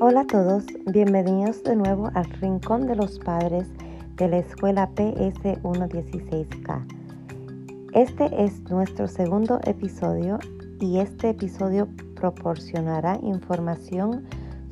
Hola 0.00 0.20
a 0.20 0.26
todos, 0.28 0.64
bienvenidos 0.86 1.64
de 1.64 1.74
nuevo 1.74 2.08
al 2.14 2.24
Rincón 2.40 2.86
de 2.86 2.94
los 2.94 3.18
Padres 3.18 3.66
de 4.14 4.28
la 4.28 4.38
Escuela 4.38 4.88
PS 4.94 5.42
116K. 5.42 6.86
Este 7.94 8.44
es 8.44 8.60
nuestro 8.70 9.08
segundo 9.08 9.58
episodio 9.64 10.38
y 10.78 10.98
este 10.98 11.30
episodio 11.30 11.88
proporcionará 12.14 13.18
información 13.24 14.24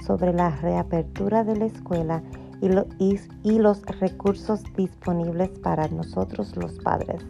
sobre 0.06 0.32
la 0.32 0.50
reapertura 0.50 1.42
de 1.42 1.56
la 1.56 1.64
escuela 1.66 2.22
y, 2.60 3.58
los 3.58 3.82
recursos 3.98 4.62
disponibles 4.76 5.50
para 5.58 5.88
nosotros 5.88 6.56
los 6.56 6.78
padres. 6.78 7.26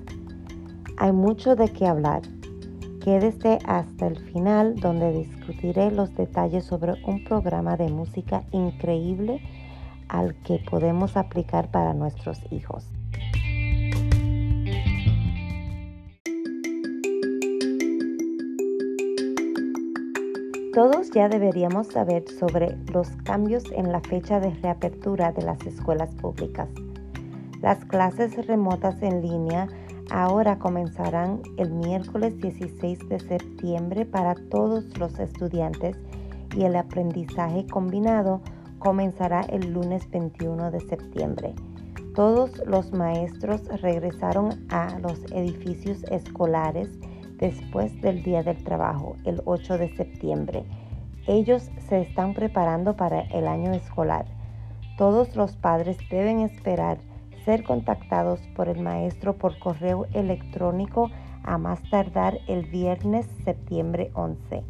Hay 0.98 1.12
mucho 1.12 1.56
de 1.56 1.70
qué 1.70 1.86
hablar. 1.86 2.20
Quédese 3.06 3.60
hasta 3.66 4.08
el 4.08 4.18
final 4.18 4.80
donde 4.80 5.12
discutiré 5.12 5.92
los 5.92 6.12
detalles 6.16 6.64
sobre 6.64 6.94
un 7.04 7.22
programa 7.22 7.76
de 7.76 7.88
música 7.88 8.42
increíble 8.50 9.40
al 10.08 10.34
que 10.42 10.58
podemos 10.68 11.16
aplicar 11.16 11.70
para 11.70 11.94
nuestros 11.94 12.40
hijos. 12.50 12.90
Todos 20.74 21.12
ya 21.12 21.28
deberíamos 21.28 21.86
saber 21.86 22.24
sobre 22.28 22.76
los 22.92 23.10
cambios 23.22 23.70
en 23.70 23.92
la 23.92 24.00
fecha 24.00 24.40
de 24.40 24.50
reapertura 24.50 25.30
de 25.30 25.42
las 25.42 25.64
escuelas 25.64 26.12
públicas. 26.16 26.68
Las 27.62 27.84
clases 27.84 28.48
remotas 28.48 29.00
en 29.00 29.22
línea 29.22 29.68
ahora 30.10 30.58
comenzarán 30.58 31.40
el 31.56 31.70
miércoles 31.70 32.38
16 32.38 33.08
de 33.08 33.20
septiembre 33.20 34.06
para 34.06 34.34
todos 34.50 34.84
los 34.98 35.18
estudiantes 35.18 35.96
y 36.56 36.64
el 36.64 36.76
aprendizaje 36.76 37.66
combinado 37.66 38.40
comenzará 38.78 39.40
el 39.42 39.72
lunes 39.72 40.08
21 40.10 40.70
de 40.70 40.80
septiembre. 40.80 41.54
Todos 42.14 42.62
los 42.66 42.92
maestros 42.92 43.62
regresaron 43.82 44.66
a 44.70 44.98
los 45.00 45.22
edificios 45.32 46.02
escolares 46.04 46.88
después 47.36 48.00
del 48.00 48.22
Día 48.22 48.42
del 48.42 48.62
Trabajo, 48.64 49.16
el 49.24 49.42
8 49.44 49.76
de 49.78 49.94
septiembre. 49.96 50.64
Ellos 51.26 51.70
se 51.88 52.00
están 52.00 52.32
preparando 52.32 52.96
para 52.96 53.20
el 53.20 53.46
año 53.48 53.72
escolar. 53.72 54.24
Todos 54.96 55.36
los 55.36 55.56
padres 55.56 55.98
deben 56.08 56.40
esperar 56.40 56.98
ser 57.46 57.62
contactados 57.62 58.40
por 58.54 58.68
el 58.68 58.80
maestro 58.82 59.38
por 59.38 59.58
correo 59.58 60.06
electrónico 60.12 61.10
a 61.44 61.56
más 61.56 61.80
tardar 61.88 62.40
el 62.48 62.66
viernes 62.66 63.26
septiembre 63.44 64.10
11. 64.14 64.64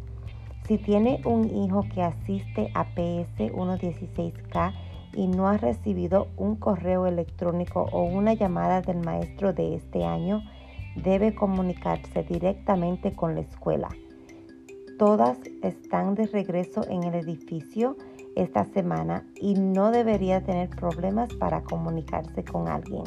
Si 0.67 0.77
tiene 0.77 1.21
un 1.25 1.49
hijo 1.49 1.83
que 1.93 2.03
asiste 2.03 2.69
a 2.75 2.85
PS 2.85 3.51
116K 3.51 4.73
y 5.13 5.27
no 5.27 5.47
ha 5.47 5.57
recibido 5.57 6.27
un 6.37 6.55
correo 6.55 7.07
electrónico 7.07 7.87
o 7.91 8.03
una 8.03 8.35
llamada 8.35 8.81
del 8.81 8.99
maestro 8.99 9.53
de 9.53 9.75
este 9.75 10.05
año, 10.05 10.43
debe 10.95 11.33
comunicarse 11.33 12.23
directamente 12.23 13.13
con 13.13 13.33
la 13.33 13.41
escuela. 13.41 13.89
Todas 14.99 15.39
están 15.63 16.13
de 16.13 16.27
regreso 16.27 16.87
en 16.89 17.03
el 17.03 17.15
edificio 17.15 17.97
esta 18.37 18.65
semana 18.65 19.25
y 19.35 19.55
no 19.55 19.89
debería 19.91 20.43
tener 20.43 20.69
problemas 20.69 21.33
para 21.33 21.63
comunicarse 21.63 22.43
con 22.43 22.67
alguien. 22.67 23.03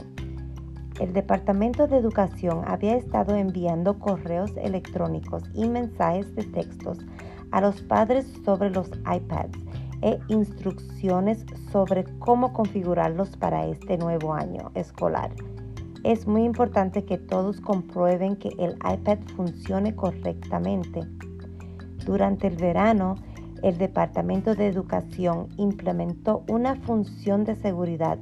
El 0.99 1.13
Departamento 1.13 1.87
de 1.87 1.97
Educación 1.97 2.63
había 2.67 2.97
estado 2.97 3.37
enviando 3.37 3.99
correos 3.99 4.53
electrónicos 4.57 5.45
y 5.55 5.69
mensajes 5.69 6.35
de 6.35 6.45
textos 6.45 6.99
a 7.53 7.61
los 7.61 7.81
padres 7.83 8.27
sobre 8.45 8.71
los 8.71 8.91
iPads 9.11 9.59
e 10.03 10.19
instrucciones 10.29 11.45
sobre 11.71 12.05
cómo 12.19 12.53
configurarlos 12.53 13.37
para 13.37 13.67
este 13.67 13.99
nuevo 13.99 14.35
año 14.35 14.73
escolar. 14.75 15.31
Es 16.03 16.27
muy 16.27 16.45
importante 16.45 17.05
que 17.05 17.19
todos 17.19 17.61
comprueben 17.61 18.37
que 18.37 18.49
el 18.59 18.73
iPad 18.77 19.19
funcione 19.37 19.95
correctamente. 19.95 21.01
Durante 22.05 22.47
el 22.47 22.57
verano, 22.57 23.17
el 23.63 23.79
Departamento 23.79 24.55
de 24.55 24.67
Educación 24.67 25.49
implementó 25.57 26.43
una 26.49 26.77
función 26.77 27.45
de 27.45 27.57
seguridad 27.57 28.19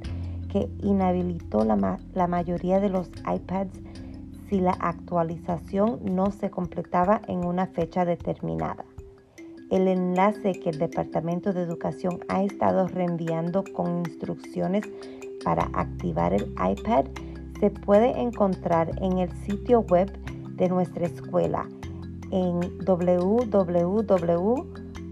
que 0.51 0.69
inhabilitó 0.81 1.63
la, 1.63 2.27
mayoría 2.27 2.79
de 2.79 2.89
los 2.89 3.09
iPads 3.31 3.79
si 4.49 4.59
la 4.59 4.75
actualización 4.79 5.99
no 6.03 6.31
se 6.31 6.49
completaba 6.49 7.21
en 7.27 7.45
una 7.45 7.67
fecha 7.67 8.03
determinada. 8.03 8.83
El 9.69 9.87
enlace 9.87 10.53
que 10.53 10.71
el 10.71 10.79
Departamento 10.79 11.53
de 11.53 11.61
Educación 11.61 12.19
ha 12.27 12.43
estado 12.43 12.87
reenviando 12.87 13.63
con 13.75 13.99
instrucciones 13.99 14.83
para 15.43 15.69
activar 15.73 16.33
el 16.33 16.51
iPad 16.53 17.05
se 17.59 17.69
puede 17.69 18.19
encontrar 18.19 18.91
en 19.01 19.19
el 19.19 19.31
sitio 19.45 19.81
web 19.81 20.11
de 20.55 20.69
nuestra 20.69 21.05
escuela 21.05 21.67
en 22.31 22.61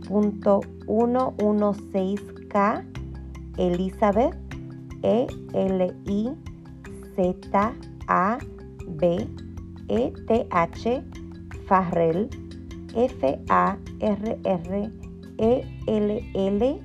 www.116k 0.09 2.84
Elizabeth 3.57 4.35
E 5.03 5.28
L 5.53 5.94
I 6.06 6.34
Z 7.16 7.35
A 8.07 8.38
B 8.88 9.28
E 9.90 10.13
T 10.28 10.47
H 10.51 11.03
Farrell 11.67 12.29
F 12.96 13.40
A 13.50 13.78
R 14.01 14.38
R 14.46 14.91
E 15.38 15.66
L 15.88 16.31
L.org 16.34 16.81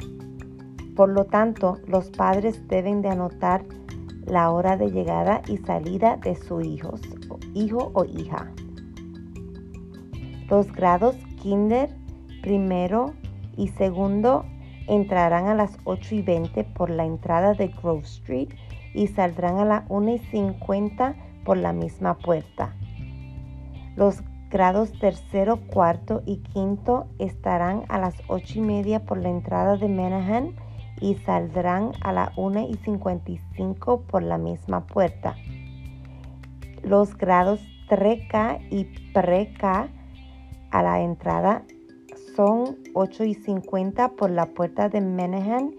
Por 0.96 1.10
lo 1.10 1.26
tanto, 1.26 1.80
los 1.88 2.12
padres 2.12 2.68
deben 2.68 3.02
de 3.02 3.10
anotar 3.10 3.66
la 4.26 4.52
hora 4.52 4.78
de 4.78 4.92
llegada 4.92 5.42
y 5.48 5.58
salida 5.58 6.18
de 6.18 6.36
su 6.36 6.62
hijo 6.62 7.92
o 7.94 8.06
hija. 8.06 8.52
Los 10.48 10.72
grados 10.74 11.16
kinder, 11.42 11.90
primero 12.44 13.14
y 13.58 13.70
segundo 13.70 14.46
entrarán 14.88 15.48
a 15.48 15.56
las 15.56 15.78
8 15.86 16.16
y 16.16 16.22
20 16.22 16.64
por 16.66 16.92
la 16.92 17.06
entrada 17.06 17.54
de 17.54 17.70
Grove 17.70 18.04
Street 18.04 18.50
y 18.94 19.08
saldrán 19.08 19.58
a 19.58 19.66
las 19.66 19.84
1 19.90 20.12
y 20.12 20.18
50 20.20 21.16
por 21.46 21.58
la 21.58 21.74
misma 21.74 22.18
puerta. 22.18 22.76
Los 24.00 24.24
grados 24.50 24.98
tercero, 24.98 25.60
cuarto 25.74 26.24
y 26.26 26.38
quinto 26.38 27.08
estarán 27.20 27.84
a 27.90 28.00
las 28.00 28.16
ocho 28.30 28.60
y 28.60 28.62
media 28.62 29.02
por 29.02 29.18
la 29.18 29.28
entrada 29.28 29.76
de 29.76 29.90
Menahan 29.90 30.56
y 31.02 31.16
saldrán 31.16 31.92
a 32.00 32.14
las 32.14 32.30
1 32.38 32.62
y 32.70 32.76
55 32.76 34.04
por 34.04 34.24
la 34.24 34.38
misma 34.38 34.86
puerta. 34.86 35.36
Los 36.82 37.18
grados 37.18 37.60
3K 37.90 38.70
y 38.72 38.86
pre-K 39.12 39.90
a 40.72 40.82
la 40.82 41.02
entrada 41.02 41.64
son 42.38 42.78
8 42.94 43.26
y 43.26 43.34
50 43.34 44.12
por 44.12 44.32
la 44.32 44.46
puerta 44.46 44.88
de 44.88 45.02
Menahan 45.02 45.72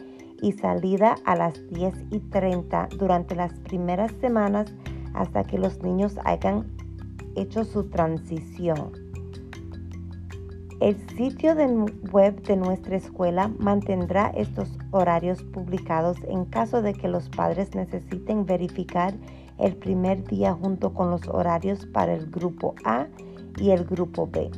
y 0.42 0.52
salida 0.52 1.14
a 1.24 1.36
las 1.36 1.54
10 1.70 1.94
y 2.10 2.18
30 2.18 2.90
durante 2.98 3.34
las 3.34 3.54
primeras 3.60 4.12
semanas 4.20 4.70
hasta 5.14 5.42
que 5.42 5.56
los 5.56 5.82
niños 5.82 6.18
hayan 6.24 6.79
hecho 7.36 7.64
su 7.64 7.84
transición. 7.84 8.92
El 10.80 10.96
sitio 11.10 11.54
web 12.10 12.42
de 12.42 12.56
nuestra 12.56 12.96
escuela 12.96 13.52
mantendrá 13.58 14.28
estos 14.28 14.68
horarios 14.92 15.42
publicados 15.42 16.16
en 16.26 16.46
caso 16.46 16.80
de 16.80 16.94
que 16.94 17.06
los 17.06 17.28
padres 17.28 17.74
necesiten 17.74 18.46
verificar 18.46 19.12
el 19.58 19.76
primer 19.76 20.24
día 20.24 20.54
junto 20.54 20.94
con 20.94 21.10
los 21.10 21.28
horarios 21.28 21.84
para 21.84 22.14
el 22.14 22.30
grupo 22.30 22.74
A 22.84 23.08
y 23.58 23.70
el 23.70 23.84
grupo 23.84 24.26
B. 24.26 24.50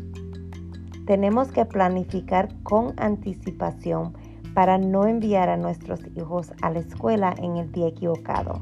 Tenemos 1.07 1.51
que 1.51 1.65
planificar 1.65 2.55
con 2.63 2.95
anticipación 2.99 4.13
para 4.55 4.79
no 4.79 5.07
enviar 5.07 5.49
a 5.49 5.57
nuestros 5.57 6.01
hijos 6.17 6.53
a 6.63 6.71
la 6.71 6.79
escuela 6.79 7.35
en 7.39 7.57
el 7.57 7.73
día 7.73 7.89
equivocado. 7.89 8.61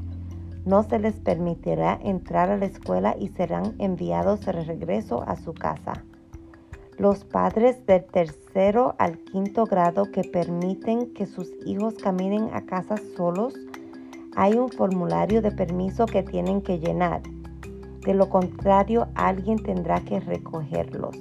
No 0.65 0.83
se 0.83 0.99
les 0.99 1.19
permitirá 1.21 1.99
entrar 2.03 2.51
a 2.51 2.57
la 2.57 2.67
escuela 2.67 3.17
y 3.19 3.29
serán 3.29 3.75
enviados 3.79 4.41
de 4.41 4.53
regreso 4.53 5.23
a 5.27 5.37
su 5.37 5.55
casa. 5.55 6.05
Los 6.99 7.25
padres 7.25 7.87
del 7.87 8.05
tercero 8.05 8.95
al 8.99 9.17
quinto 9.19 9.65
grado 9.65 10.11
que 10.13 10.23
permiten 10.23 11.15
que 11.15 11.25
sus 11.25 11.51
hijos 11.65 11.95
caminen 11.95 12.51
a 12.53 12.67
casa 12.67 12.97
solos, 13.17 13.55
hay 14.37 14.53
un 14.55 14.69
formulario 14.69 15.41
de 15.41 15.51
permiso 15.51 16.05
que 16.05 16.23
tienen 16.23 16.61
que 16.61 16.79
llenar. 16.79 17.23
De 18.05 18.13
lo 18.13 18.29
contrario, 18.29 19.09
alguien 19.15 19.63
tendrá 19.63 20.01
que 20.01 20.21
recogerlos. 20.21 21.17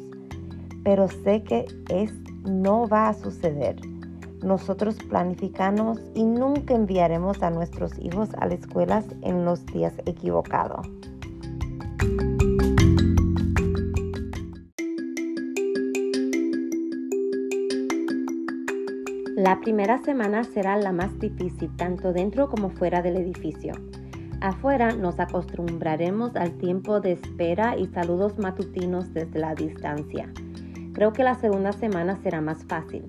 Pero 0.83 1.07
sé 1.07 1.43
que 1.43 1.65
es, 1.89 2.13
no 2.43 2.87
va 2.87 3.09
a 3.09 3.13
suceder. 3.13 3.77
Nosotros 4.43 4.95
planificamos 5.09 5.99
y 6.15 6.23
nunca 6.23 6.73
enviaremos 6.73 7.43
a 7.43 7.49
nuestros 7.49 7.91
hijos 7.99 8.29
a 8.37 8.45
las 8.45 8.59
escuelas 8.59 9.05
en 9.21 9.43
los 9.43 9.65
días 9.65 9.93
equivocados. 10.05 10.87
La 19.35 19.59
primera 19.61 19.97
semana 20.03 20.43
será 20.43 20.77
la 20.77 20.91
más 20.91 21.17
difícil, 21.19 21.75
tanto 21.77 22.13
dentro 22.13 22.49
como 22.49 22.69
fuera 22.69 23.01
del 23.01 23.17
edificio. 23.17 23.73
Afuera 24.41 24.93
nos 24.93 25.19
acostumbraremos 25.19 26.35
al 26.35 26.57
tiempo 26.57 27.01
de 27.01 27.13
espera 27.13 27.77
y 27.77 27.87
saludos 27.87 28.37
matutinos 28.37 29.13
desde 29.13 29.39
la 29.39 29.53
distancia. 29.53 30.31
Creo 30.93 31.11
que 31.11 31.23
la 31.23 31.35
segunda 31.35 31.73
semana 31.73 32.17
será 32.21 32.41
más 32.41 32.63
fácil 32.65 33.05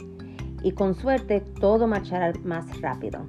y 0.62 0.72
con 0.72 0.94
suerte 0.94 1.40
todo 1.40 1.86
marchará 1.86 2.32
más 2.44 2.80
rápido. 2.80 3.26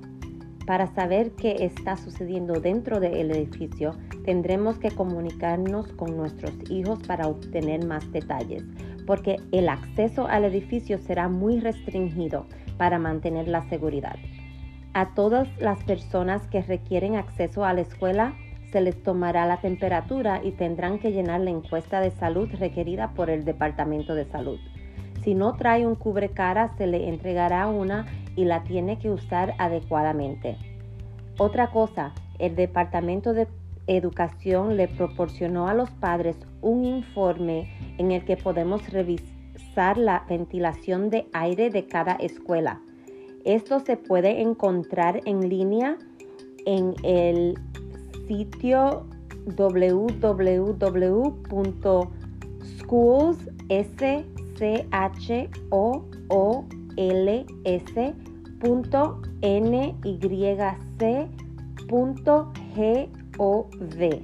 Para 0.66 0.88
saber 0.94 1.31
qué 1.31 1.66
está 1.66 1.98
sucediendo 1.98 2.60
dentro 2.60 3.00
del 3.00 3.31
edificio, 3.31 3.95
tendremos 4.25 4.78
que 4.78 4.92
comunicarnos 4.92 5.88
con 5.94 6.16
nuestros 6.16 6.54
hijos 6.69 7.00
para 7.07 7.28
obtener 7.28 7.86
más 7.86 8.10
detalles, 8.12 8.63
porque 9.07 9.38
el 9.51 9.69
acceso 9.69 10.28
al 10.28 10.45
edificio 10.45 11.00
será 11.00 11.28
muy 11.28 11.60
restringido 11.60 12.45
para 12.78 13.00
mantener 13.00 13.48
la 13.48 13.68
seguridad. 13.69 14.16
A 14.94 15.13
todas 15.13 15.48
las 15.60 15.84
personas 15.84 16.45
que 16.48 16.62
requieren 16.62 17.16
acceso 17.16 17.66
a 17.66 17.74
la 17.74 17.81
escuela 17.81 18.36
se 18.72 18.81
les 18.81 19.01
tomará 19.04 19.45
la 19.45 19.57
temperatura 19.57 20.42
y 20.44 20.51
tendrán 20.51 21.00
que 21.00 21.12
llenar 21.12 21.42
la 21.42 21.50
encuesta 21.50 22.00
de 22.00 22.12
salud 22.12 22.50
requerida 22.57 23.13
por 23.13 23.30
el 23.30 23.44
Departamento 23.44 24.16
de 24.16 24.25
Salud. 24.25 24.60
Si 25.23 25.35
no 25.35 25.53
trae 25.53 25.85
un 25.85 25.95
cubrecara, 25.95 26.75
se 26.77 26.88
le 26.88 27.07
entregará 27.07 27.68
una 27.68 28.07
y 28.35 28.45
la 28.45 28.63
tiene 28.63 28.97
que 28.97 29.12
usar 29.12 29.53
adecuadamente. 29.59 30.57
Otra 31.38 31.71
cosa, 31.71 32.13
el 32.39 32.56
Departamento 32.56 33.33
de 33.33 33.47
Educación 33.88 34.77
le 34.77 34.88
proporcionó 34.88 35.68
a 35.68 35.73
los 35.73 35.89
padres 35.91 36.38
un 36.62 36.85
informe 36.85 37.69
en 37.97 38.12
el 38.12 38.23
que 38.25 38.38
podemos 38.38 38.88
revisar 38.91 39.97
la 39.97 40.23
ventilación 40.29 41.09
de 41.09 41.27
aire 41.33 41.69
de 41.69 41.88
cada 41.88 42.13
escuela. 42.13 42.79
Esto 43.44 43.79
se 43.79 43.97
puede 43.97 44.41
encontrar 44.41 45.21
en 45.25 45.50
línea 45.50 45.97
en 46.65 46.94
el 47.03 47.59
sitio 48.27 49.06
www.schools.s 49.57 50.41
c 54.62 54.86
h 54.92 55.50
o 55.72 56.06
o 56.30 56.63
l 56.96 57.46
s 57.66 58.13
n 59.42 59.96
y 60.04 60.19
c 61.00 61.30
g 62.75 63.10
o 63.40 63.68
v. 63.98 64.22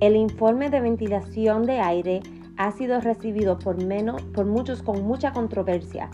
El 0.00 0.16
informe 0.16 0.70
de 0.70 0.80
ventilación 0.80 1.62
de 1.62 1.78
aire 1.78 2.20
ha 2.56 2.72
sido 2.72 3.00
recibido 3.00 3.60
por, 3.60 3.84
menos, 3.84 4.20
por 4.34 4.46
muchos 4.46 4.82
con 4.82 5.04
mucha 5.04 5.32
controversia, 5.32 6.10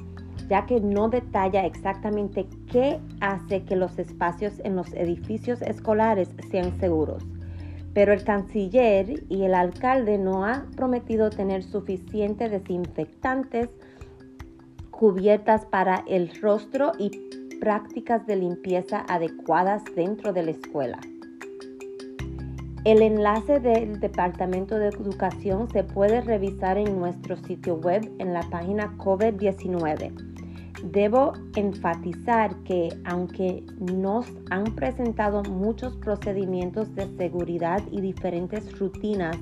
ya 0.50 0.66
que 0.66 0.78
no 0.78 1.08
detalla 1.08 1.64
exactamente 1.64 2.46
qué 2.70 3.00
hace 3.20 3.64
que 3.64 3.76
los 3.76 3.98
espacios 3.98 4.60
en 4.64 4.76
los 4.76 4.92
edificios 4.92 5.62
escolares 5.62 6.28
sean 6.50 6.78
seguros 6.78 7.24
pero 7.98 8.12
el 8.12 8.22
canciller 8.22 9.24
y 9.28 9.42
el 9.42 9.54
alcalde 9.54 10.18
no 10.18 10.44
han 10.44 10.70
prometido 10.70 11.30
tener 11.30 11.64
suficientes 11.64 12.48
desinfectantes, 12.48 13.70
cubiertas 14.92 15.66
para 15.66 16.04
el 16.06 16.30
rostro 16.40 16.92
y 16.96 17.10
prácticas 17.58 18.24
de 18.24 18.36
limpieza 18.36 19.04
adecuadas 19.08 19.82
dentro 19.96 20.32
de 20.32 20.44
la 20.44 20.52
escuela. 20.52 21.00
El 22.84 23.02
enlace 23.02 23.58
del 23.58 23.98
Departamento 23.98 24.78
de 24.78 24.90
Educación 24.90 25.68
se 25.68 25.82
puede 25.82 26.20
revisar 26.20 26.78
en 26.78 27.00
nuestro 27.00 27.36
sitio 27.36 27.78
web 27.78 28.08
en 28.20 28.32
la 28.32 28.42
página 28.48 28.96
COVID-19 28.96 30.37
Debo 30.82 31.32
enfatizar 31.56 32.54
que 32.62 32.88
aunque 33.04 33.64
nos 33.80 34.26
han 34.50 34.64
presentado 34.76 35.42
muchos 35.42 35.96
procedimientos 35.96 36.94
de 36.94 37.08
seguridad 37.16 37.82
y 37.90 38.00
diferentes 38.00 38.78
rutinas, 38.78 39.36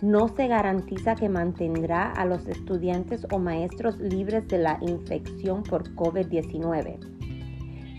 no 0.00 0.28
se 0.28 0.46
garantiza 0.46 1.16
que 1.16 1.28
mantendrá 1.28 2.12
a 2.12 2.24
los 2.24 2.46
estudiantes 2.46 3.26
o 3.32 3.38
maestros 3.38 3.98
libres 3.98 4.46
de 4.46 4.58
la 4.58 4.78
infección 4.80 5.64
por 5.64 5.92
COVID-19. 5.96 6.98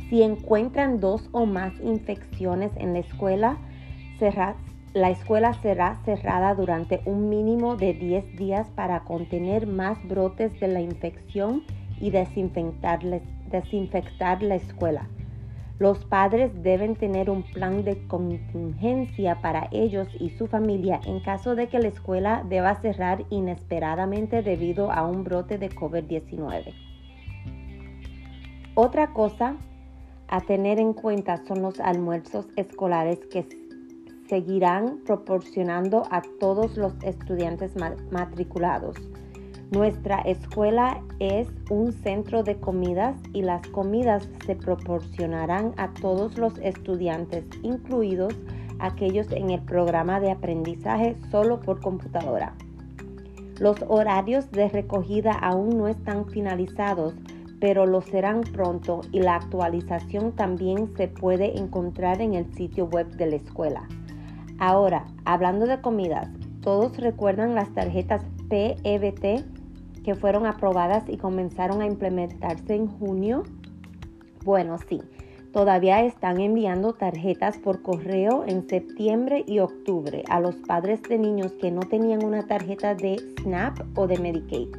Si 0.10 0.22
encuentran 0.22 1.01
dos 1.01 1.27
o 1.34 1.46
más 1.46 1.74
infecciones 1.82 2.72
en 2.77 2.94
la 2.94 3.00
escuela, 3.00 3.58
la 4.94 5.10
escuela 5.10 5.53
será 5.62 6.00
cerrada 6.06 6.56
durante 6.56 7.01
un 7.06 7.27
mínimo 7.27 7.75
de 7.75 7.94
10 7.94 8.38
días 8.38 8.70
para 8.70 9.01
contener 9.01 9.67
más 9.67 9.98
brotes 10.08 10.58
de 10.62 10.70
la 10.70 10.79
infección 10.79 11.63
y 12.00 12.12
desinfectar, 12.12 13.04
la 14.44 14.56
escuela. 14.56 15.08
Los 15.80 16.04
padres 16.06 16.51
deben 16.63 16.96
tener 16.96 17.30
un 17.30 17.44
plan 17.44 17.84
de 17.84 18.08
contingencia 18.08 19.39
para 19.42 19.68
ellos 19.72 20.08
y 20.20 20.32
su 20.32 20.48
familia 20.48 21.00
en 21.06 21.20
caso 21.20 21.56
de 21.56 21.68
que 21.68 21.80
la 21.80 21.89
escuela 21.89 22.44
deba 22.50 22.82
cerrar 22.82 23.25
inesperadamente 23.30 24.42
debido 24.42 24.92
a 24.92 25.06
un 25.06 25.24
brote 25.24 25.60
de 25.60 25.70
COVID-19. 25.70 26.74
Otra 28.74 29.13
cosa 29.13 29.56
a 30.27 30.42
tener 30.42 30.80
en 30.80 30.94
cuenta 30.94 31.38
son 31.46 31.62
los 31.62 31.80
almuerzos 31.80 32.48
escolares 32.56 33.20
que 33.32 33.48
seguirán 34.27 35.00
proporcionando 35.06 36.04
a 36.12 36.22
todos 36.39 36.75
los 36.75 36.94
estudiantes 37.04 37.74
matriculados. 38.12 38.98
Nuestra 39.72 40.20
escuela 40.22 41.02
es 41.20 41.50
un 41.70 41.92
centro 41.92 42.42
de 42.42 42.58
comidas 42.58 43.18
y 43.34 43.42
las 43.42 43.68
comidas 43.68 44.30
se 44.46 44.56
proporcionarán 44.56 45.74
a 45.76 45.94
todos 45.94 46.38
los 46.38 46.58
estudiantes, 46.60 47.44
incluidos 47.64 48.34
aquellos 48.80 49.30
en 49.34 49.50
el 49.50 49.62
programa 49.62 50.22
de 50.22 50.32
aprendizaje 50.32 51.18
solo 51.32 51.60
por 51.60 51.82
computadora. 51.82 52.54
Los 53.60 53.84
horarios 53.90 54.50
de 54.52 54.70
recogida 54.70 55.34
aún 55.34 55.78
no 55.78 55.90
están 55.90 56.30
finalizados, 56.30 57.14
pero 57.60 57.86
lo 57.86 58.00
serán 58.00 58.42
pronto 58.42 59.02
y 59.12 59.20
la 59.20 59.36
actualización 59.36 60.32
también 60.32 60.96
se 60.96 61.10
puede 61.10 61.58
encontrar 61.58 62.22
en 62.22 62.36
el 62.36 62.54
sitio 62.54 62.86
web 62.86 63.08
de 63.18 63.26
la 63.26 63.36
escuela. 63.36 63.86
Ahora, 64.60 65.08
hablando 65.26 65.66
de 65.66 65.82
comidas, 65.82 66.30
¿todos 66.62 66.96
recuerdan 66.98 67.54
las 67.54 67.74
tarjetas 67.74 68.24
PEBT 68.48 69.57
que 70.08 70.16
fueron 70.16 70.46
aprobadas 70.46 71.04
y 71.10 71.18
comenzaron 71.18 71.82
a 71.82 71.86
implementarse 71.86 72.74
en 72.74 72.88
junio? 72.88 73.44
Bueno, 74.46 74.78
sí, 74.78 75.02
todavía 75.52 76.02
están 76.06 76.40
enviando 76.40 76.94
tarjetas 76.94 77.58
por 77.58 77.82
correo 77.82 78.46
en 78.48 78.70
septiembre 78.70 79.44
y 79.46 79.60
octubre 79.60 80.24
a 80.30 80.40
los 80.40 80.56
padres 80.56 81.04
de 81.04 81.18
niños 81.20 81.52
que 81.60 81.72
no 81.72 81.82
tenían 81.82 82.24
una 82.24 82.48
tarjeta 82.48 82.96
de 82.96 83.18
SNAP 83.42 83.82
o 83.98 84.08
de 84.08 84.18
Medicaid. 84.18 84.70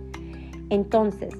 Entonces, 0.70 1.34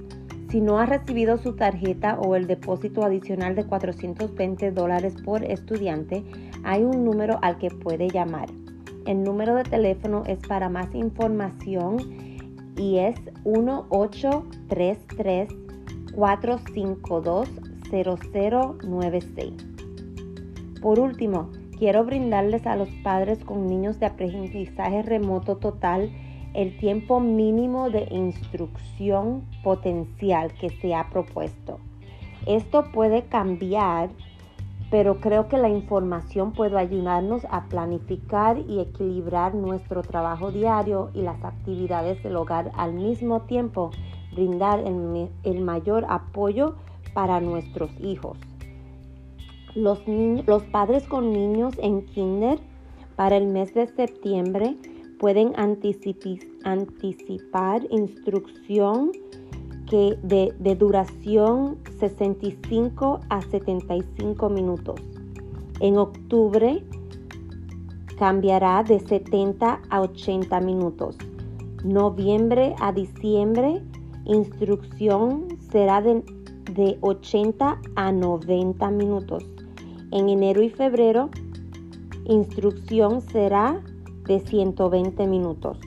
si 0.50 0.61
no 0.61 0.78
ha 0.78 0.85
recibido 0.85 1.38
su 1.38 1.57
tarjeta 1.57 2.18
o 2.21 2.37
el 2.37 2.47
depósito 2.47 3.02
adicional 3.02 3.54
de 3.54 3.64
420 3.64 4.71
dólares 4.71 5.14
por 5.25 5.42
estudiante, 5.45 6.25
hay 6.62 6.85
un 6.85 7.07
número 7.07 7.38
al 7.40 7.57
que 7.57 7.71
puede 7.71 8.11
llamar. 8.11 8.50
El 9.07 9.23
número 9.23 9.54
de 9.54 9.62
teléfono 9.62 10.25
es 10.26 10.47
para 10.47 10.68
más 10.68 10.95
información 10.95 12.27
y 12.78 12.99
es 12.99 13.16
1833 13.44 15.49
452 16.14 17.49
0096. 17.90 19.52
Por 20.80 21.00
último, 21.00 21.50
quiero 21.78 22.04
brindarles 22.04 22.66
a 22.66 22.76
los 22.76 22.88
padres 23.02 23.42
con 23.44 23.66
niños 23.66 23.99
de 23.99 24.06
aprendizaje 24.06 25.02
remoto 25.02 25.56
total 25.56 26.11
el 26.54 26.78
tiempo 26.78 27.20
mínimo 27.20 27.90
de 27.90 28.08
instrucción 28.11 29.44
potencial 29.62 30.50
que 30.54 30.70
se 30.70 30.94
ha 30.94 31.11
propuesto. 31.11 31.78
Esto 32.47 32.90
puede 32.92 33.25
cambiar, 33.25 34.08
pero 34.90 35.21
creo 35.21 35.49
que 35.49 35.59
la 35.59 35.68
información 35.68 36.52
puede 36.52 36.78
ayudarnos 36.78 37.45
a 37.50 37.64
planificar 37.64 38.59
y 38.59 38.80
equilibrar 38.80 39.54
nuestro 39.54 40.02
trabajo 40.02 40.50
diario 40.50 41.11
y 41.12 41.21
las 41.23 41.45
actividades 41.45 42.23
del 42.23 42.37
hogar 42.37 42.73
al 42.75 42.95
mismo 42.95 43.42
tiempo, 43.42 43.90
brindar 44.33 44.80
el, 44.80 45.61
mayor 45.61 46.07
apoyo 46.09 46.76
para 47.12 47.40
nuestros 47.40 47.90
hijos. 48.00 48.38
Los, 49.75 50.00
los 50.47 50.62
padres 50.64 51.07
con 51.07 51.33
niños 51.33 51.75
en 51.78 52.07
kinder 52.07 52.59
para 53.16 53.37
el 53.37 53.47
mes 53.47 53.75
de 53.75 53.87
septiembre 53.88 54.76
pueden 55.18 55.52
anticipar 56.64 57.83
instrucción 57.90 59.12
que 59.88 60.18
de, 60.23 60.54
de, 60.59 60.76
duración 60.76 61.78
65 61.99 63.21
a 63.28 63.42
75 63.42 64.49
minutos. 64.49 65.00
En 65.80 65.97
octubre 65.97 66.85
cambiará 68.18 68.83
de 68.83 69.00
70 69.00 69.80
a 69.88 70.00
80 70.00 70.61
minutos. 70.61 71.16
Noviembre 71.85 72.75
a 72.80 72.92
diciembre 72.92 73.83
instrucción 74.25 75.47
será 75.71 76.02
de, 76.02 76.23
de 76.75 76.99
80 77.00 77.80
a 77.97 78.12
90 78.12 78.90
minutos. 78.90 79.45
En 80.11 80.28
enero 80.28 80.62
y 80.62 80.71
febrero 80.71 81.30
instrucción 82.26 83.23
será 83.23 83.80
de 84.26 84.40
120 84.40 85.26
minutos. 85.26 85.78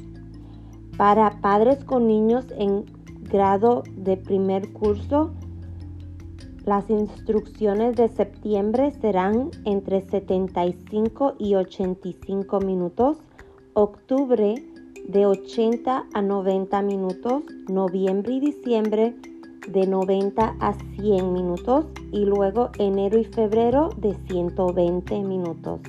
Para 0.98 1.40
padres 1.42 1.84
con 1.84 2.08
niños 2.08 2.46
en 2.58 2.86
grado 3.32 3.84
de 3.96 4.18
primer 4.18 4.72
curso, 4.74 5.32
las 6.66 6.90
instrucciones 6.90 7.96
de 7.96 8.08
septiembre 8.10 8.92
serán 8.92 9.50
entre 9.66 10.02
75 10.02 11.36
y 11.40 11.56
85 11.56 12.60
minutos, 12.60 13.18
octubre 13.74 14.64
de 15.08 15.26
80 15.26 16.06
a 16.14 16.22
90 16.22 16.82
minutos, 16.84 17.44
noviembre 17.68 18.34
y 18.34 18.40
diciembre 18.42 19.16
de 19.68 19.88
90 19.88 20.56
a 20.60 20.74
100 20.74 21.34
minutos 21.34 21.86
y 22.12 22.26
luego 22.26 22.70
enero 22.78 23.18
y 23.18 23.26
febrero 23.26 23.90
de 23.98 24.16
120 24.28 25.22
minutos. 25.22 25.80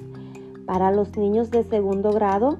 Para 0.66 0.90
los 0.90 1.16
niños 1.16 1.50
de 1.50 1.64
segundo 1.64 2.12
grado, 2.12 2.58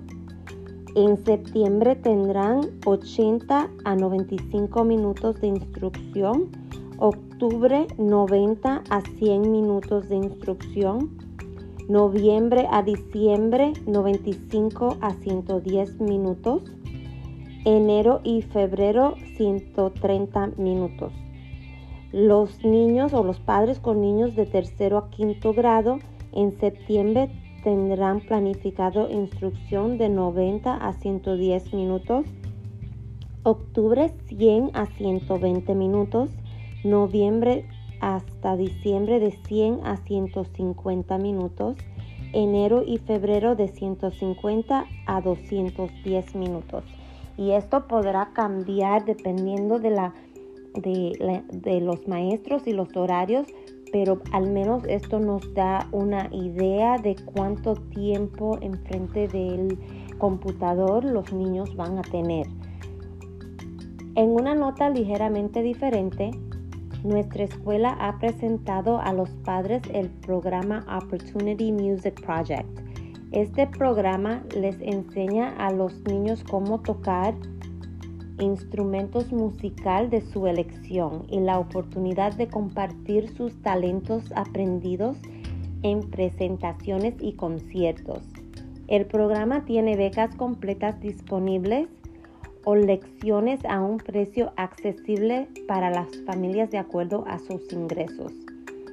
en 0.94 1.24
septiembre 1.24 1.96
tendrán 1.96 2.60
80 2.84 3.70
a 3.84 3.96
95 3.96 4.84
minutos 4.84 5.40
de 5.40 5.46
instrucción, 5.46 6.50
octubre 6.98 7.86
90 7.96 8.82
a 8.90 9.00
100 9.00 9.50
minutos 9.50 10.08
de 10.10 10.16
instrucción, 10.16 11.10
noviembre 11.88 12.68
a 12.70 12.82
diciembre 12.82 13.72
95 13.86 14.98
a 15.00 15.14
110 15.14 16.00
minutos, 16.00 16.62
enero 17.64 18.20
y 18.22 18.42
febrero 18.42 19.14
130 19.36 20.48
minutos. 20.58 21.12
Los 22.12 22.62
niños 22.62 23.14
o 23.14 23.24
los 23.24 23.40
padres 23.40 23.78
con 23.80 24.02
niños 24.02 24.36
de 24.36 24.44
tercero 24.44 24.98
a 24.98 25.08
quinto 25.08 25.54
grado 25.54 25.98
en 26.32 26.52
septiembre 26.60 27.30
tendrán 27.62 28.20
planificado 28.20 29.10
instrucción 29.10 29.98
de 29.98 30.08
90 30.08 30.74
a 30.74 30.92
110 30.92 31.72
minutos, 31.74 32.26
octubre 33.42 34.12
100 34.26 34.70
a 34.74 34.86
120 34.86 35.74
minutos, 35.74 36.30
noviembre 36.84 37.66
hasta 38.00 38.56
diciembre 38.56 39.20
de 39.20 39.30
100 39.30 39.80
a 39.84 39.96
150 39.96 41.18
minutos, 41.18 41.76
enero 42.32 42.82
y 42.84 42.98
febrero 42.98 43.54
de 43.54 43.68
150 43.68 44.84
a 45.06 45.20
210 45.20 46.34
minutos. 46.34 46.84
Y 47.36 47.52
esto 47.52 47.86
podrá 47.86 48.32
cambiar 48.32 49.04
dependiendo 49.04 49.78
de, 49.78 50.12
de 50.74 51.80
los 51.80 52.08
maestros 52.08 52.66
y 52.66 52.72
los 52.72 52.94
horarios, 52.96 53.46
pero 53.92 54.20
al 54.32 54.50
menos 54.50 54.82
esto 54.88 55.20
nos 55.20 55.52
da 55.54 55.86
una 55.92 56.28
idea 56.32 56.96
de 56.98 57.14
cuánto 57.26 57.74
tiempo 57.74 58.58
enfrente 58.60 59.28
del 59.28 59.78
computador 60.18 61.04
los 61.04 61.32
niños 61.32 61.76
van 61.76 61.98
a 61.98 62.02
tener. 62.02 62.46
En 64.14 64.30
una 64.30 64.54
nota 64.54 64.90
ligeramente 64.90 65.62
diferente, 65.62 66.30
nuestra 67.04 67.44
escuela 67.44 67.96
ha 68.00 68.18
presentado 68.18 68.98
a 69.00 69.12
los 69.12 69.30
padres 69.44 69.82
el 69.92 70.08
programa 70.08 70.84
Opportunity 70.88 71.72
Music 71.72 72.20
Project. 72.24 72.66
Este 73.32 73.66
programa 73.66 74.42
les 74.54 74.80
enseña 74.80 75.54
a 75.56 75.72
los 75.72 76.02
niños 76.04 76.44
cómo 76.44 76.80
tocar 76.80 77.34
instrumentos 78.42 79.32
musical 79.32 80.10
de 80.10 80.20
su 80.20 80.46
elección 80.46 81.24
y 81.28 81.40
la 81.40 81.58
oportunidad 81.58 82.34
de 82.34 82.48
compartir 82.48 83.28
sus 83.34 83.60
talentos 83.62 84.24
aprendidos 84.34 85.16
en 85.82 86.10
presentaciones 86.10 87.14
y 87.20 87.34
conciertos. 87.34 88.22
El 88.88 89.06
programa 89.06 89.64
tiene 89.64 89.96
becas 89.96 90.34
completas 90.34 91.00
disponibles 91.00 91.88
o 92.64 92.76
lecciones 92.76 93.64
a 93.64 93.80
un 93.80 93.96
precio 93.96 94.52
accesible 94.56 95.48
para 95.66 95.90
las 95.90 96.08
familias 96.26 96.70
de 96.70 96.78
acuerdo 96.78 97.24
a 97.26 97.38
sus 97.38 97.72
ingresos. 97.72 98.32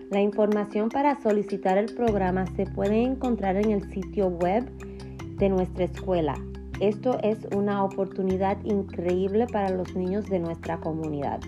La 0.10 0.22
información 0.22 0.89
para 0.89 1.22
solicitar 1.22 1.77
el 1.77 1.94
programa 1.94 2.48
se 2.56 2.65
puede 2.65 3.03
encontrar 3.03 3.58
en 3.58 3.72
el 3.72 3.91
sitio 3.91 4.27
web 4.27 4.68
de 5.38 5.50
nuestra 5.50 5.84
escuela 5.86 6.36
esto 6.80 7.18
es 7.24 7.38
una 7.54 7.84
oportunidad 7.84 8.58
increíble 8.64 9.48
para 9.48 9.70
los 9.70 9.94
niños 9.96 10.26
de 10.30 10.40
nuestra 10.40 10.80
comunidad. 10.80 11.42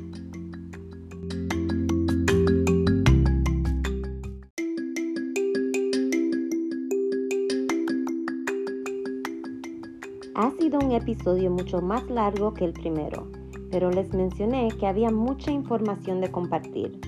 Ha 10.35 10.51
sido 10.59 10.79
un 10.79 10.91
episodio 10.91 11.49
mucho 11.49 11.81
más 11.81 12.09
largo 12.09 12.53
que 12.53 12.65
el 12.65 12.73
primero, 12.73 13.27
pero 13.69 13.89
les 13.89 14.13
mencioné 14.13 14.69
que 14.79 14.87
había 14.87 15.11
mucha 15.11 15.51
información 15.51 16.19
de 16.19 16.31
compartir. 16.31 16.99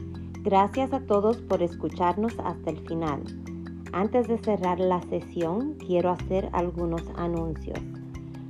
Gracias 0.43 0.93
a 0.93 1.01
todos 1.01 1.37
por 1.37 1.61
escucharnos 1.61 2.33
hasta 2.43 2.69
el 2.69 2.79
final. 2.87 3.23
Antes 3.91 4.27
de 4.27 4.37
cerrar 4.37 4.79
la 4.79 5.01
sesión, 5.03 5.75
quiero 5.75 6.11
hacer 6.11 6.49
algunos 6.53 7.03
anuncios. 7.15 7.79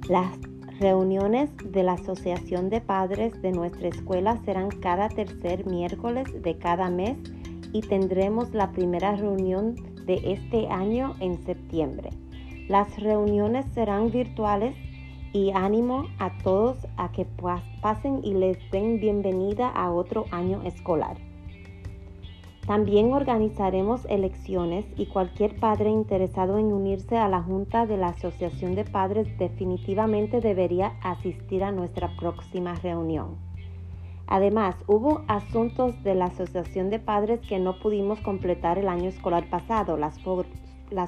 Las 0.10 0.38
reuniones 0.82 1.50
de 1.64 1.82
la 1.82 1.94
Asociación 1.94 2.70
de 2.70 2.82
Padres 2.82 3.42
de 3.42 3.54
nuestra 3.54 3.88
escuela 3.88 4.38
serán 4.44 4.68
cada 4.70 5.08
tercer 5.08 5.66
miércoles 5.66 6.26
de 6.44 6.58
cada 6.58 6.90
mes 6.90 7.18
y 7.72 7.80
tendremos 7.80 8.54
la 8.54 8.74
primera 8.74 9.16
reunión 9.16 9.76
de 10.06 10.34
este 10.34 10.68
año 10.68 11.16
en 11.22 11.42
septiembre. 11.46 12.10
Las 12.68 13.00
reuniones 13.00 13.66
serán 13.74 14.12
virtuales 14.12 14.76
y 15.32 15.52
ánimo 15.52 16.06
a 16.20 16.38
todos 16.40 16.86
a 16.98 17.10
que 17.14 17.26
pasen 17.82 18.20
y 18.26 18.34
les 18.34 18.58
den 18.72 19.00
bienvenida 19.00 19.70
a 19.70 19.90
otro 19.90 20.26
año 20.32 20.64
escolar. 20.64 21.16
También 22.66 23.12
organizaremos 23.12 24.06
elecciones 24.06 24.86
y 24.96 25.08
cualquier 25.08 25.60
padre 25.60 25.90
interesado 25.90 26.58
en 26.58 26.72
unirse 26.72 27.18
a 27.18 27.28
la 27.28 27.44
Junta 27.44 27.86
de 27.86 27.98
la 27.98 28.08
Asociación 28.08 28.74
de 28.76 28.86
Padres 28.86 29.28
definitivamente 29.38 30.40
debería 30.40 30.94
asistir 31.02 31.66
a 31.66 31.74
nuestra 31.74 32.16
próxima 32.16 32.76
reunión. 32.76 33.36
Además, 34.28 34.78
hubo 34.88 35.24
asuntos 35.28 36.02
de 36.04 36.16
la 36.16 36.26
Asociación 36.26 36.90
de 36.90 37.00
Padres 37.00 37.42
que 37.42 37.60
no 37.60 37.80
pudimos 37.80 38.22
completar 38.22 38.78
el 38.78 38.88
año 38.88 39.10
escolar 39.10 39.50
pasado. 39.50 39.98
Las, 39.98 40.18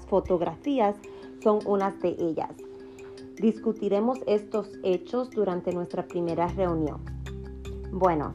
fotografías 0.07 0.97
son 1.41 1.59
unas 1.65 1.97
de 2.01 2.17
ellas. 2.19 2.51
Discutiremos 3.37 4.19
estos 4.27 4.69
hechos 4.83 5.31
durante 5.31 5.71
nuestra 5.71 6.05
primera 6.05 6.47
reunión. 6.47 6.99
Bueno, 7.93 8.33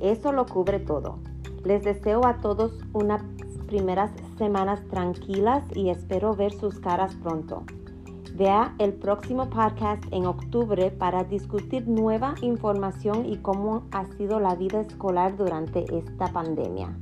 eso 0.00 0.30
lo 0.30 0.46
cubre 0.46 0.78
todo. 0.78 1.18
Les 1.64 1.82
deseo 1.82 2.24
a 2.26 2.40
todos 2.40 2.72
unas 2.92 3.22
primeras 3.66 4.10
semanas 4.36 4.82
tranquilas 4.88 5.64
y 5.74 5.90
espero 5.90 6.34
ver 6.34 6.52
sus 6.52 6.78
caras 6.80 7.14
pronto. 7.16 7.64
Vea 8.34 8.74
el 8.78 8.94
próximo 8.94 9.48
podcast 9.50 10.02
en 10.10 10.26
octubre 10.26 10.90
para 10.90 11.24
discutir 11.24 11.86
nueva 11.86 12.34
información 12.40 13.26
y 13.26 13.36
cómo 13.36 13.84
ha 13.92 14.06
sido 14.16 14.40
la 14.40 14.54
vida 14.54 14.80
escolar 14.80 15.36
durante 15.36 15.84
esta 15.96 16.32
pandemia. 16.32 16.96